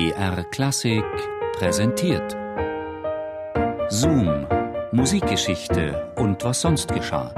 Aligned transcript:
BR 0.00 0.44
Klassik 0.44 1.04
präsentiert. 1.58 2.34
Zoom, 3.90 4.46
Musikgeschichte 4.92 6.14
und 6.16 6.42
was 6.42 6.62
sonst 6.62 6.88
geschah. 6.88 7.28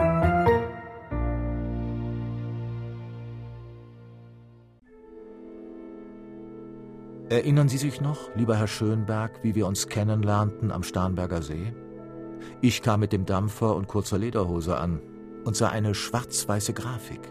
Erinnern 7.29 7.69
Sie 7.69 7.79
sich 7.79 8.01
noch, 8.01 8.33
lieber 8.37 8.57
Herr 8.57 8.69
Schönberg, 8.69 9.41
wie 9.43 9.57
wir 9.57 9.67
uns 9.67 9.89
kennenlernten 9.89 10.71
am 10.71 10.85
Starnberger 10.85 11.43
See? 11.43 11.75
Ich 12.61 12.81
kam 12.81 13.01
mit 13.01 13.13
dem 13.13 13.27
Dampfer 13.27 13.75
und 13.75 13.89
kurzer 13.89 14.19
Lederhose 14.19 14.77
an 14.77 15.01
und 15.43 15.57
sah 15.57 15.71
eine 15.71 15.97
schwarz-weiße 15.97 16.75
Grafik. 16.75 17.23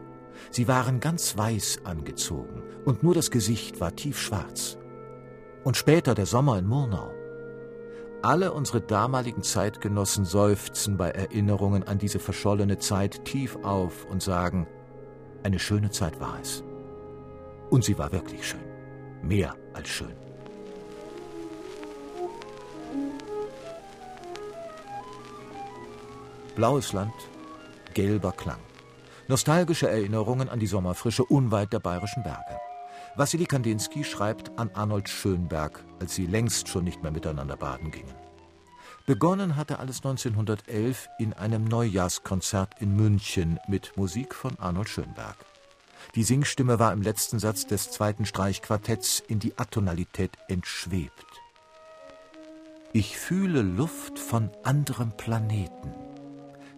Sie 0.49 0.67
waren 0.67 0.99
ganz 0.99 1.37
weiß 1.37 1.85
angezogen 1.85 2.63
und 2.83 3.01
nur 3.01 3.13
das 3.13 3.31
Gesicht 3.31 3.79
war 3.79 3.95
tiefschwarz. 3.95 4.77
Und 5.63 5.77
später 5.77 6.15
der 6.15 6.25
Sommer 6.25 6.57
in 6.57 6.67
Murnau. 6.67 7.11
Alle 8.23 8.51
unsere 8.53 8.81
damaligen 8.81 9.43
Zeitgenossen 9.43 10.25
seufzen 10.25 10.97
bei 10.97 11.09
Erinnerungen 11.09 11.83
an 11.83 11.97
diese 11.97 12.19
verschollene 12.19 12.77
Zeit 12.77 13.25
tief 13.25 13.57
auf 13.63 14.05
und 14.05 14.21
sagen, 14.21 14.67
eine 15.43 15.59
schöne 15.59 15.89
Zeit 15.89 16.19
war 16.19 16.37
es. 16.41 16.63
Und 17.69 17.83
sie 17.83 17.97
war 17.97 18.11
wirklich 18.11 18.47
schön. 18.47 18.59
Mehr 19.23 19.55
als 19.73 19.89
schön. 19.89 20.15
Blaues 26.55 26.93
Land, 26.93 27.13
gelber 27.93 28.33
Klang. 28.33 28.59
Nostalgische 29.27 29.89
Erinnerungen 29.89 30.49
an 30.49 30.59
die 30.59 30.67
Sommerfrische 30.67 31.23
unweit 31.23 31.71
der 31.71 31.79
bayerischen 31.79 32.23
Berge. 32.23 32.70
Wassily 33.15 33.45
Kandinsky 33.45 34.05
schreibt 34.05 34.57
an 34.57 34.71
Arnold 34.73 35.09
Schönberg, 35.09 35.83
als 35.99 36.15
sie 36.15 36.25
längst 36.25 36.69
schon 36.69 36.85
nicht 36.85 37.03
mehr 37.03 37.11
miteinander 37.11 37.57
baden 37.57 37.91
gingen. 37.91 38.13
Begonnen 39.05 39.57
hatte 39.57 39.79
alles 39.79 39.97
1911 39.97 41.09
in 41.19 41.33
einem 41.33 41.65
Neujahrskonzert 41.65 42.79
in 42.79 42.95
München 42.95 43.59
mit 43.67 43.97
Musik 43.97 44.33
von 44.33 44.57
Arnold 44.59 44.87
Schönberg. 44.87 45.35
Die 46.15 46.23
Singstimme 46.23 46.79
war 46.79 46.93
im 46.93 47.01
letzten 47.01 47.39
Satz 47.39 47.65
des 47.65 47.91
zweiten 47.91 48.25
Streichquartetts 48.25 49.19
in 49.27 49.39
die 49.39 49.57
Atonalität 49.57 50.37
entschwebt. 50.47 51.25
Ich 52.93 53.17
fühle 53.17 53.61
Luft 53.61 54.19
von 54.19 54.49
anderem 54.63 55.15
Planeten. 55.17 55.93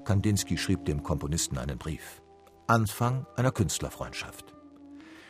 Kandinsky 0.04 0.58
schrieb 0.58 0.86
dem 0.86 1.04
Komponisten 1.04 1.58
einen 1.58 1.78
Brief. 1.78 2.22
Anfang 2.68 3.26
einer 3.36 3.52
Künstlerfreundschaft. 3.52 4.53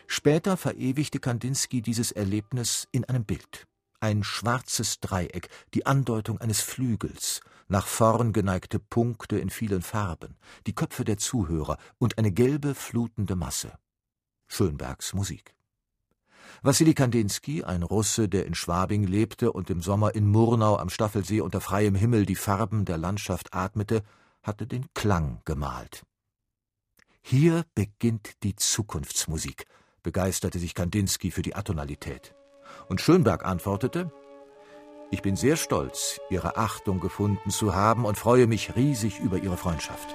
Später 0.08 0.58
verewigte 0.58 1.20
Kandinsky 1.20 1.82
dieses 1.82 2.12
Erlebnis 2.12 2.88
in 2.92 3.06
einem 3.06 3.26
Bild. 3.26 3.68
Ein 4.00 4.24
schwarzes 4.24 5.00
Dreieck, 5.00 5.50
die 5.74 5.86
Andeutung 5.86 6.40
eines 6.40 6.62
Flügels, 6.62 7.42
nach 7.68 7.88
vorn 7.88 8.34
geneigte 8.34 8.80
Punkte 8.80 9.40
in 9.40 9.50
vielen 9.50 9.82
Farben, 9.82 10.36
die 10.68 10.74
Köpfe 10.74 11.06
der 11.06 11.18
Zuhörer 11.18 11.78
und 11.98 12.18
eine 12.18 12.32
gelbe, 12.32 12.76
flutende 12.76 13.36
Masse. 13.36 13.72
Schönbergs 14.48 15.14
Musik. 15.14 15.56
Wassily 16.62 16.94
Kandinsky, 16.94 17.64
ein 17.64 17.84
Russe, 17.84 18.30
der 18.30 18.46
in 18.46 18.56
Schwabing 18.56 19.04
lebte 19.04 19.52
und 19.52 19.70
im 19.70 19.82
Sommer 19.82 20.16
in 20.16 20.28
Murnau 20.28 20.78
am 20.78 20.90
Staffelsee 20.90 21.42
unter 21.42 21.62
freiem 21.62 21.96
Himmel 21.96 22.26
die 22.26 22.36
Farben 22.36 22.86
der 22.86 22.98
Landschaft 22.98 23.54
atmete, 23.54 24.04
hatte 24.42 24.68
den 24.68 24.86
Klang 24.94 25.42
gemalt. 25.46 26.04
Hier 27.22 27.66
beginnt 27.74 28.44
die 28.44 28.56
Zukunftsmusik, 28.56 29.66
begeisterte 30.04 30.60
sich 30.60 30.76
Kandinsky 30.76 31.32
für 31.32 31.42
die 31.42 31.56
Atonalität. 31.56 32.36
Und 32.90 33.02
Schönberg 33.02 33.46
antwortete 33.46 34.12
Ich 35.10 35.22
bin 35.22 35.36
sehr 35.36 35.56
stolz, 35.56 36.20
Ihre 36.30 36.58
Achtung 36.58 37.00
gefunden 37.00 37.50
zu 37.50 37.74
haben 37.74 38.06
und 38.06 38.18
freue 38.18 38.48
mich 38.48 38.76
riesig 38.76 39.20
über 39.20 39.38
Ihre 39.38 39.58
Freundschaft. 39.58 40.14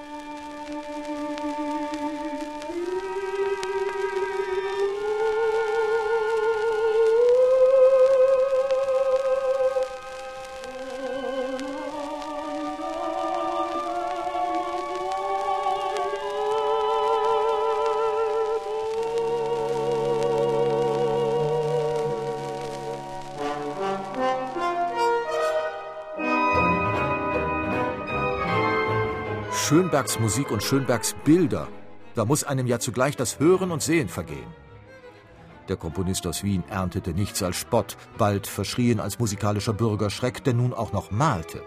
Schönbergs 29.68 30.18
Musik 30.18 30.50
und 30.50 30.62
Schönbergs 30.62 31.14
Bilder, 31.24 31.68
da 32.14 32.24
muss 32.24 32.42
einem 32.42 32.66
ja 32.66 32.78
zugleich 32.78 33.16
das 33.16 33.38
Hören 33.38 33.70
und 33.70 33.82
Sehen 33.82 34.08
vergehen. 34.08 34.50
Der 35.68 35.76
Komponist 35.76 36.26
aus 36.26 36.42
Wien 36.42 36.64
erntete 36.70 37.12
nichts 37.12 37.42
als 37.42 37.56
Spott, 37.56 37.98
bald 38.16 38.46
verschrien 38.46 38.98
als 38.98 39.18
musikalischer 39.18 39.74
Bürgerschreck, 39.74 40.42
der 40.42 40.54
nun 40.54 40.72
auch 40.72 40.94
noch 40.94 41.10
malte. 41.10 41.62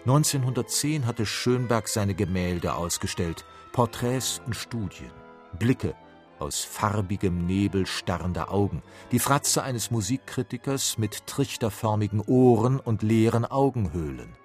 1910 0.00 1.06
hatte 1.06 1.24
Schönberg 1.24 1.88
seine 1.88 2.14
Gemälde 2.14 2.74
ausgestellt, 2.74 3.46
Porträts 3.72 4.42
und 4.44 4.54
Studien, 4.54 5.10
Blicke 5.58 5.94
aus 6.38 6.64
farbigem 6.64 7.46
Nebel 7.46 7.86
starrender 7.86 8.52
Augen, 8.52 8.82
die 9.10 9.18
Fratze 9.18 9.62
eines 9.62 9.90
Musikkritikers 9.90 10.98
mit 10.98 11.26
trichterförmigen 11.26 12.20
Ohren 12.20 12.78
und 12.78 13.00
leeren 13.02 13.46
Augenhöhlen. 13.46 14.36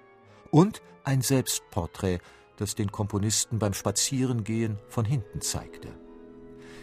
Und 0.50 0.80
ein 1.04 1.20
Selbstporträt 1.20 2.20
das 2.58 2.74
den 2.74 2.92
Komponisten 2.92 3.58
beim 3.58 3.72
Spazierengehen 3.72 4.78
von 4.88 5.04
hinten 5.04 5.40
zeigte. 5.40 5.88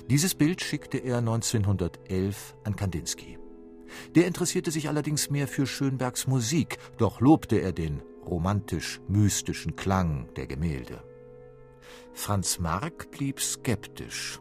Dieses 0.09 0.35
Bild 0.35 0.61
schickte 0.61 0.97
er 0.97 1.17
1911 1.17 2.55
an 2.63 2.75
Kandinsky. 2.75 3.37
Der 4.15 4.27
interessierte 4.27 4.71
sich 4.71 4.87
allerdings 4.87 5.29
mehr 5.29 5.47
für 5.47 5.67
Schönbergs 5.67 6.27
Musik, 6.27 6.77
doch 6.97 7.21
lobte 7.21 7.57
er 7.57 7.71
den 7.71 8.01
romantisch-mystischen 8.25 9.75
Klang 9.75 10.33
der 10.35 10.47
Gemälde. 10.47 11.03
Franz 12.13 12.59
Marc 12.59 13.11
blieb 13.11 13.39
skeptisch. 13.39 14.39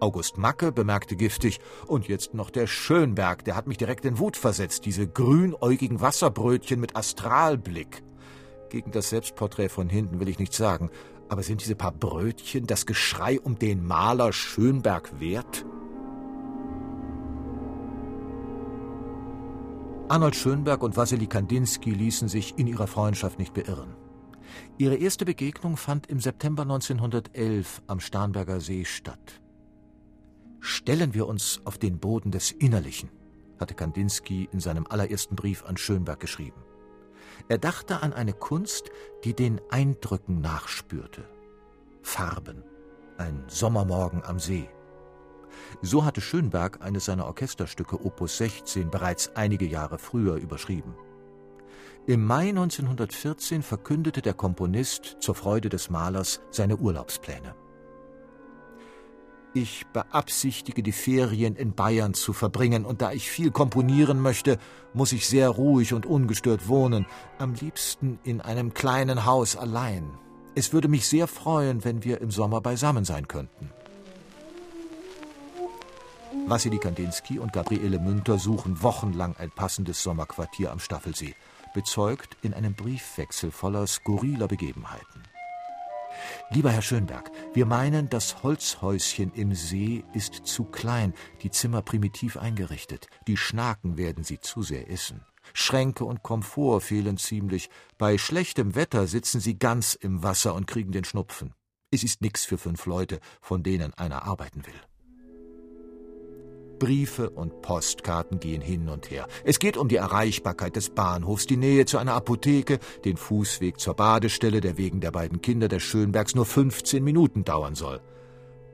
August 0.00 0.36
Macke 0.36 0.72
bemerkte 0.72 1.14
giftig, 1.14 1.60
und 1.86 2.08
jetzt 2.08 2.34
noch 2.34 2.50
der 2.50 2.66
Schönberg, 2.66 3.44
der 3.44 3.54
hat 3.54 3.68
mich 3.68 3.78
direkt 3.78 4.04
in 4.04 4.18
Wut 4.18 4.36
versetzt, 4.36 4.84
diese 4.84 5.06
grünäugigen 5.06 6.00
Wasserbrötchen 6.00 6.80
mit 6.80 6.96
Astralblick. 6.96 8.02
Gegen 8.72 8.90
das 8.90 9.10
Selbstporträt 9.10 9.68
von 9.68 9.90
hinten 9.90 10.18
will 10.18 10.30
ich 10.30 10.38
nichts 10.38 10.56
sagen, 10.56 10.88
aber 11.28 11.42
sind 11.42 11.60
diese 11.60 11.74
paar 11.74 11.92
Brötchen 11.92 12.66
das 12.66 12.86
Geschrei 12.86 13.38
um 13.38 13.58
den 13.58 13.84
Maler 13.84 14.32
Schönberg 14.32 15.20
wert? 15.20 15.66
Arnold 20.08 20.34
Schönberg 20.34 20.82
und 20.82 20.96
Wassily 20.96 21.26
Kandinsky 21.26 21.90
ließen 21.90 22.28
sich 22.28 22.54
in 22.56 22.66
ihrer 22.66 22.86
Freundschaft 22.86 23.38
nicht 23.38 23.52
beirren. 23.52 23.94
Ihre 24.78 24.96
erste 24.96 25.26
Begegnung 25.26 25.76
fand 25.76 26.06
im 26.06 26.18
September 26.18 26.62
1911 26.62 27.82
am 27.88 28.00
Starnberger 28.00 28.62
See 28.62 28.86
statt. 28.86 29.42
Stellen 30.60 31.12
wir 31.12 31.26
uns 31.26 31.60
auf 31.66 31.76
den 31.76 31.98
Boden 31.98 32.30
des 32.30 32.50
Innerlichen, 32.52 33.10
hatte 33.60 33.74
Kandinsky 33.74 34.48
in 34.50 34.60
seinem 34.60 34.86
allerersten 34.86 35.36
Brief 35.36 35.62
an 35.66 35.76
Schönberg 35.76 36.20
geschrieben. 36.20 36.62
Er 37.48 37.58
dachte 37.58 38.02
an 38.02 38.12
eine 38.12 38.32
Kunst, 38.32 38.90
die 39.24 39.34
den 39.34 39.60
Eindrücken 39.70 40.40
nachspürte. 40.40 41.24
Farben, 42.02 42.64
ein 43.18 43.44
Sommermorgen 43.48 44.22
am 44.24 44.38
See. 44.38 44.68
So 45.80 46.04
hatte 46.04 46.20
Schönberg 46.20 46.82
eines 46.82 47.04
seiner 47.04 47.26
Orchesterstücke 47.26 48.04
Opus 48.04 48.38
16 48.38 48.90
bereits 48.90 49.34
einige 49.36 49.66
Jahre 49.66 49.98
früher 49.98 50.36
überschrieben. 50.36 50.94
Im 52.06 52.24
Mai 52.24 52.48
1914 52.48 53.62
verkündete 53.62 54.22
der 54.22 54.34
Komponist 54.34 55.18
zur 55.20 55.34
Freude 55.36 55.68
des 55.68 55.88
Malers 55.88 56.40
seine 56.50 56.76
Urlaubspläne. 56.76 57.54
Ich 59.54 59.84
beabsichtige, 59.92 60.82
die 60.82 60.92
Ferien 60.92 61.56
in 61.56 61.74
Bayern 61.74 62.14
zu 62.14 62.32
verbringen, 62.32 62.86
und 62.86 63.02
da 63.02 63.12
ich 63.12 63.28
viel 63.28 63.50
komponieren 63.50 64.18
möchte, 64.20 64.58
muss 64.94 65.12
ich 65.12 65.28
sehr 65.28 65.50
ruhig 65.50 65.92
und 65.92 66.06
ungestört 66.06 66.68
wohnen, 66.68 67.04
am 67.38 67.52
liebsten 67.54 68.18
in 68.24 68.40
einem 68.40 68.72
kleinen 68.72 69.26
Haus 69.26 69.56
allein. 69.56 70.10
Es 70.54 70.72
würde 70.72 70.88
mich 70.88 71.06
sehr 71.06 71.26
freuen, 71.26 71.84
wenn 71.84 72.02
wir 72.02 72.22
im 72.22 72.30
Sommer 72.30 72.62
beisammen 72.62 73.04
sein 73.04 73.28
könnten. 73.28 73.70
Wassily 76.46 76.78
Kandinsky 76.78 77.38
und 77.38 77.52
Gabriele 77.52 77.98
Münter 77.98 78.38
suchen 78.38 78.82
wochenlang 78.82 79.36
ein 79.36 79.50
passendes 79.50 80.02
Sommerquartier 80.02 80.72
am 80.72 80.78
Staffelsee, 80.78 81.34
bezeugt 81.74 82.38
in 82.42 82.54
einem 82.54 82.74
Briefwechsel 82.74 83.50
voller 83.50 83.86
skurriler 83.86 84.48
Begebenheiten. 84.48 85.22
Lieber 86.50 86.70
Herr 86.70 86.82
Schönberg, 86.82 87.30
wir 87.54 87.66
meinen, 87.66 88.08
das 88.08 88.42
Holzhäuschen 88.42 89.32
im 89.34 89.54
See 89.54 90.04
ist 90.12 90.34
zu 90.46 90.64
klein, 90.64 91.14
die 91.42 91.50
Zimmer 91.50 91.82
primitiv 91.82 92.36
eingerichtet. 92.36 93.08
Die 93.26 93.36
Schnaken 93.36 93.96
werden 93.96 94.24
sie 94.24 94.40
zu 94.40 94.62
sehr 94.62 94.90
essen. 94.90 95.24
Schränke 95.54 96.04
und 96.04 96.22
Komfort 96.22 96.80
fehlen 96.82 97.16
ziemlich. 97.16 97.68
Bei 97.98 98.18
schlechtem 98.18 98.74
Wetter 98.74 99.06
sitzen 99.06 99.40
sie 99.40 99.58
ganz 99.58 99.94
im 99.94 100.22
Wasser 100.22 100.54
und 100.54 100.66
kriegen 100.66 100.92
den 100.92 101.04
Schnupfen. 101.04 101.54
Es 101.90 102.04
ist 102.04 102.22
nix 102.22 102.44
für 102.44 102.58
fünf 102.58 102.86
Leute, 102.86 103.20
von 103.40 103.62
denen 103.62 103.92
einer 103.94 104.24
arbeiten 104.24 104.64
will. 104.66 104.91
Briefe 106.82 107.30
und 107.30 107.62
Postkarten 107.62 108.40
gehen 108.40 108.60
hin 108.60 108.88
und 108.88 109.08
her. 109.08 109.28
Es 109.44 109.60
geht 109.60 109.76
um 109.76 109.86
die 109.86 109.94
Erreichbarkeit 109.94 110.74
des 110.74 110.90
Bahnhofs, 110.90 111.46
die 111.46 111.56
Nähe 111.56 111.86
zu 111.86 111.96
einer 111.96 112.14
Apotheke, 112.14 112.80
den 113.04 113.16
Fußweg 113.16 113.78
zur 113.78 113.94
Badestelle, 113.94 114.60
der 114.60 114.78
wegen 114.78 114.98
der 114.98 115.12
beiden 115.12 115.40
Kinder 115.40 115.68
des 115.68 115.84
Schönbergs 115.84 116.34
nur 116.34 116.44
15 116.44 117.04
Minuten 117.04 117.44
dauern 117.44 117.76
soll. 117.76 118.00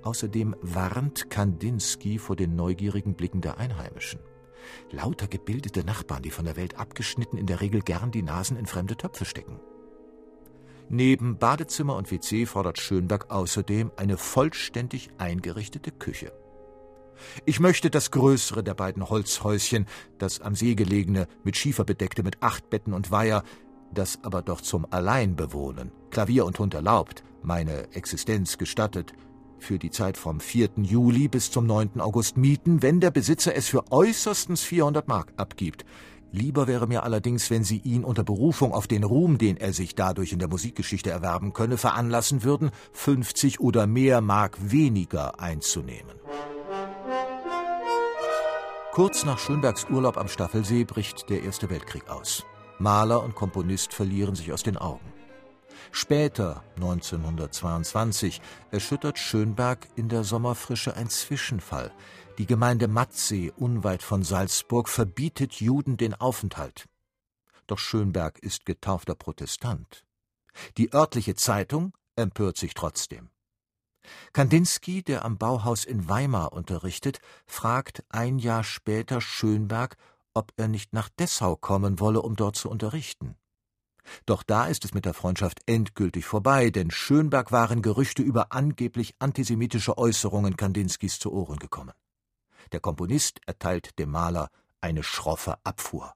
Außerdem 0.05 0.57
warnt 0.63 1.29
Kandinsky 1.29 2.19
vor 2.19 2.35
den 2.35 2.57
neugierigen 2.57 3.13
Blicken 3.13 3.43
der 3.43 3.59
Einheimischen. 3.59 4.21
Lauter 4.91 5.27
gebildete 5.27 5.85
Nachbarn, 5.85 6.23
die 6.23 6.31
von 6.31 6.47
der 6.47 6.57
Welt 6.57 6.79
abgeschnitten 6.79 7.37
in 7.37 7.45
der 7.45 7.61
Regel 7.61 7.83
gern 7.83 8.11
die 8.11 8.23
Nasen 8.23 8.57
in 8.57 8.65
fremde 8.65 8.97
Töpfe 8.97 9.27
stecken. 9.27 9.61
Neben 10.89 11.37
Badezimmer 11.37 11.97
und 11.97 12.11
WC 12.11 12.47
fordert 12.47 12.79
Schönberg 12.79 13.31
außerdem 13.31 13.93
eine 13.97 14.17
vollständig 14.17 15.11
eingerichtete 15.19 15.91
Küche. 15.91 16.33
Ich 17.45 17.61
möchte 17.61 17.91
das 17.91 18.11
größere 18.11 18.63
der 18.63 18.75
beiden 18.75 19.09
Holzhäuschen, 19.09 19.87
das 20.19 20.41
am 20.41 20.55
See 20.55 20.75
gelegene, 20.75 21.27
mit 21.45 21.57
Schiefer 21.57 21.85
bedeckte, 21.85 22.23
mit 22.23 22.43
acht 22.43 22.71
Betten 22.71 22.93
und 22.93 23.11
Weiher, 23.11 23.43
das 23.93 24.19
aber 24.23 24.43
doch 24.43 24.61
zum 24.61 24.87
Alleinbewohnen, 24.91 25.93
Klavier 26.11 26.45
und 26.45 26.59
Hund 26.59 26.75
erlaubt, 26.75 27.23
meine 27.43 27.93
Existenz 27.95 28.59
gestattet, 28.59 29.13
für 29.59 29.79
die 29.79 29.91
Zeit 29.91 30.17
vom 30.17 30.41
4. 30.41 30.71
Juli 30.83 31.29
bis 31.29 31.51
zum 31.51 31.67
9. 31.67 32.01
August 32.01 32.37
mieten, 32.37 32.83
wenn 32.83 33.01
der 33.01 33.11
Besitzer 33.11 33.55
es 33.55 33.69
für 33.69 33.91
äußerstens 33.91 34.63
400 34.63 35.09
Mark 35.09 35.33
abgibt. 35.37 35.85
Lieber 36.31 36.67
wäre 36.67 36.87
mir 36.87 37.05
allerdings, 37.05 37.51
wenn 37.51 37.65
Sie 37.65 37.79
ihn 37.79 38.05
unter 38.05 38.23
Berufung 38.23 38.73
auf 38.73 38.87
den 38.87 39.03
Ruhm, 39.03 39.39
den 39.39 39.57
er 39.57 39.73
sich 39.73 39.95
dadurch 39.95 40.33
in 40.33 40.39
der 40.39 40.49
Musikgeschichte 40.49 41.11
erwerben 41.11 41.55
könne, 41.55 41.79
veranlassen 41.79 42.45
würden, 42.45 42.71
50 42.93 43.61
oder 43.61 43.87
mehr 43.87 44.21
Mark 44.21 44.59
weniger 44.61 45.41
einzunehmen. 45.41 46.17
Kurz 48.93 49.25
nach 49.25 49.39
Schönbergs 49.39 49.87
Urlaub 49.91 50.17
am 50.17 50.29
Staffelsee 50.29 50.85
bricht 50.85 51.29
der 51.31 51.43
Erste 51.43 51.71
Weltkrieg 51.71 52.09
aus. 52.09 52.45
Maler 52.79 53.23
und 53.23 53.35
Komponist 53.35 53.93
verlieren 53.93 54.35
sich 54.35 54.53
aus 54.53 54.63
den 54.63 54.77
Augen. 54.77 55.13
Später, 55.93 56.65
1922, 56.77 58.41
erschüttert 58.71 59.19
Schönberg 59.19 59.87
in 59.95 60.09
der 60.09 60.25
Sommerfrische 60.25 60.97
ein 60.97 61.09
Zwischenfall. 61.09 61.93
Die 62.39 62.47
Gemeinde 62.47 62.89
Matzee, 62.89 63.53
unweit 63.57 64.03
von 64.03 64.23
Salzburg, 64.23 64.89
verbietet 64.89 65.55
Juden 65.55 65.97
den 65.97 66.15
Aufenthalt. 66.15 66.87
Doch 67.67 67.79
Schönberg 67.79 68.39
ist 68.41 68.65
getaufter 68.65 69.15
Protestant. 69.15 70.05
Die 70.77 70.93
örtliche 70.93 71.35
Zeitung 71.35 71.93
empört 72.17 72.57
sich 72.57 72.75
trotzdem. 72.75 73.31
Kandinsky, 74.33 75.03
der 75.03 75.25
am 75.25 75.39
Bauhaus 75.39 75.85
in 75.85 76.09
Weimar 76.09 76.53
unterrichtet, 76.53 77.21
fragt 77.47 78.05
ein 78.09 78.39
Jahr 78.39 78.65
später 78.65 79.21
Schönberg, 79.21 79.97
ob 80.35 80.53
er 80.57 80.69
nicht 80.69 80.93
nach 80.93 81.09
Dessau 81.09 81.57
kommen 81.57 82.01
wolle, 82.01 82.23
um 82.23 82.37
dort 82.37 82.57
zu 82.57 82.71
unterrichten. 82.71 83.37
Doch 84.27 84.43
da 84.43 84.67
ist 84.67 84.85
es 84.85 84.95
mit 84.95 85.05
der 85.05 85.15
Freundschaft 85.15 85.61
endgültig 85.67 86.25
vorbei, 86.25 86.71
denn 86.71 86.91
Schönberg 86.91 87.53
waren 87.53 87.83
Gerüchte 87.83 88.23
über 88.23 88.53
angeblich 88.53 89.15
antisemitische 89.19 89.99
Äußerungen 89.99 90.57
Kandinskys 90.57 91.19
zu 91.19 91.33
Ohren 91.33 91.59
gekommen. 91.59 91.95
Der 92.73 92.81
Komponist 92.81 93.41
erteilt 93.47 93.99
dem 93.99 94.11
Maler 94.11 94.51
eine 94.81 95.03
schroffe 95.03 95.59
Abfuhr 95.65 96.15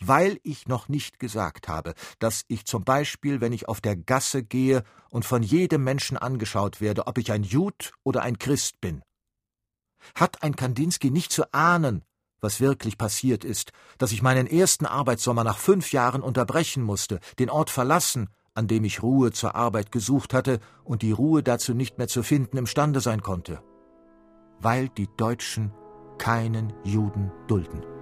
weil 0.00 0.38
ich 0.42 0.68
noch 0.68 0.88
nicht 0.88 1.18
gesagt 1.18 1.68
habe, 1.68 1.94
dass 2.18 2.42
ich 2.48 2.64
zum 2.64 2.84
Beispiel, 2.84 3.40
wenn 3.40 3.52
ich 3.52 3.68
auf 3.68 3.80
der 3.80 3.96
Gasse 3.96 4.42
gehe 4.42 4.82
und 5.10 5.24
von 5.24 5.42
jedem 5.42 5.84
Menschen 5.84 6.16
angeschaut 6.16 6.80
werde, 6.80 7.06
ob 7.06 7.18
ich 7.18 7.32
ein 7.32 7.42
Jud 7.42 7.92
oder 8.02 8.22
ein 8.22 8.38
Christ 8.38 8.80
bin. 8.80 9.02
Hat 10.14 10.42
ein 10.42 10.56
Kandinsky 10.56 11.10
nicht 11.10 11.32
zu 11.32 11.52
ahnen, 11.52 12.02
was 12.40 12.60
wirklich 12.60 12.98
passiert 12.98 13.44
ist, 13.44 13.72
dass 13.98 14.12
ich 14.12 14.22
meinen 14.22 14.46
ersten 14.46 14.86
Arbeitssommer 14.86 15.44
nach 15.44 15.58
fünf 15.58 15.92
Jahren 15.92 16.22
unterbrechen 16.22 16.82
musste, 16.82 17.20
den 17.38 17.50
Ort 17.50 17.70
verlassen, 17.70 18.28
an 18.54 18.68
dem 18.68 18.84
ich 18.84 19.02
Ruhe 19.02 19.32
zur 19.32 19.54
Arbeit 19.54 19.92
gesucht 19.92 20.32
hatte 20.32 20.60
und 20.84 21.02
die 21.02 21.12
Ruhe 21.12 21.42
dazu 21.42 21.74
nicht 21.74 21.98
mehr 21.98 22.08
zu 22.08 22.22
finden 22.22 22.56
imstande 22.56 23.00
sein 23.00 23.22
konnte, 23.22 23.62
weil 24.60 24.88
die 24.88 25.08
Deutschen 25.16 25.72
keinen 26.18 26.72
Juden 26.84 27.30
dulden. 27.48 27.95